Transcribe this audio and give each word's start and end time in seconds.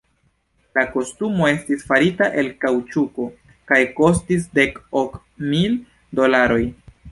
La 0.77 0.85
kostumo 0.93 1.49
estis 1.49 1.83
farita 1.89 2.29
el 2.43 2.49
kaŭĉuko 2.65 3.29
kaj 3.73 3.79
kostis 4.01 4.49
dek 4.61 4.83
ok 5.05 5.21
mil 5.53 5.79
dolaroj. 6.23 6.61